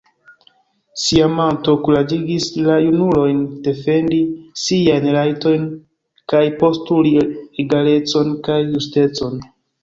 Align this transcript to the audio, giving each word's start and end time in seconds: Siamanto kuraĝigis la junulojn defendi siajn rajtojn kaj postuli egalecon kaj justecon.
Siamanto 1.01 1.73
kuraĝigis 1.87 2.47
la 2.67 2.77
junulojn 2.83 3.43
defendi 3.67 4.17
siajn 4.63 5.05
rajtojn 5.17 5.69
kaj 6.35 6.43
postuli 6.63 7.13
egalecon 7.67 8.35
kaj 8.49 8.59
justecon. 8.65 9.39